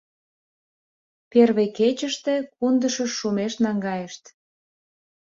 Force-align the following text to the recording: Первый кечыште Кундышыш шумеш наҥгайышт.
Первый 1.31 1.67
кечыште 1.77 2.35
Кундышыш 2.57 3.11
шумеш 3.19 3.53
наҥгайышт. 3.63 4.23